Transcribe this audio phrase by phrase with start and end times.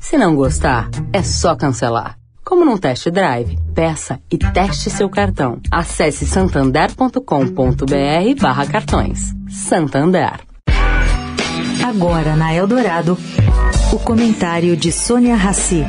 [0.00, 2.16] Se não gostar, é só cancelar.
[2.44, 5.60] Como num test drive, peça e teste seu cartão.
[5.70, 9.34] Acesse santander.com.br barra cartões.
[9.50, 10.40] Santander.
[11.86, 13.18] Agora na Eldorado,
[13.92, 15.84] o comentário de Sônia Rassi.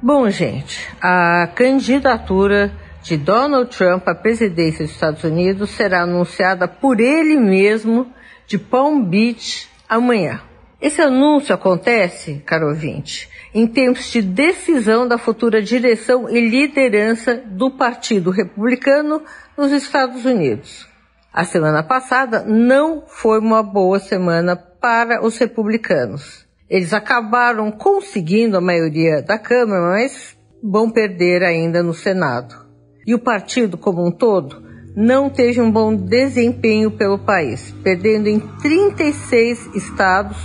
[0.00, 7.00] Bom, gente, a candidatura de Donald Trump à presidência dos Estados Unidos será anunciada por
[7.00, 8.12] ele mesmo
[8.46, 10.40] de Palm Beach amanhã.
[10.80, 17.70] Esse anúncio acontece, caro ouvinte, em tempos de decisão da futura direção e liderança do
[17.70, 19.22] Partido Republicano
[19.56, 20.88] nos Estados Unidos.
[21.32, 26.46] A semana passada não foi uma boa semana para os republicanos.
[26.68, 32.61] Eles acabaram conseguindo a maioria da Câmara, mas vão perder ainda no Senado.
[33.06, 34.62] E o partido como um todo
[34.94, 40.36] não teve um bom desempenho pelo país, perdendo em 36 estados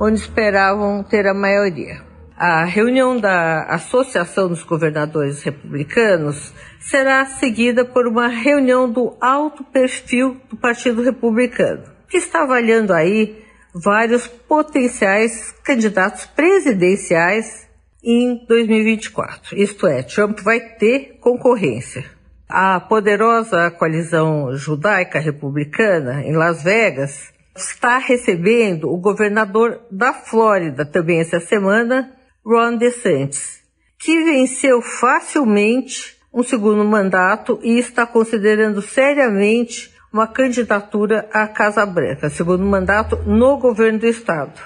[0.00, 2.06] onde esperavam ter a maioria.
[2.36, 10.36] A reunião da Associação dos Governadores Republicanos será seguida por uma reunião do alto perfil
[10.48, 13.42] do Partido Republicano, que está avaliando aí
[13.74, 17.67] vários potenciais candidatos presidenciais
[18.08, 19.54] em 2024.
[19.54, 22.06] Isto é, Trump vai ter concorrência.
[22.48, 31.20] A poderosa coalizão judaica republicana em Las Vegas está recebendo o governador da Flórida também
[31.20, 32.10] essa semana,
[32.42, 33.62] Ron DeSantis,
[33.98, 42.30] que venceu facilmente um segundo mandato e está considerando seriamente uma candidatura à Casa Branca,
[42.30, 44.58] segundo mandato no governo do estado.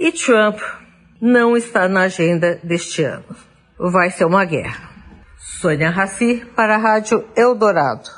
[0.00, 0.58] E Trump
[1.22, 3.36] não está na agenda deste ano.
[3.78, 4.90] Vai ser uma guerra.
[5.38, 8.10] Sônia Raci para a Rádio Eldorado.